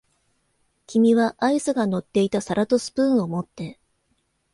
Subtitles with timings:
[0.87, 3.79] 君はアイスが乗っていた皿とスプーンを持って、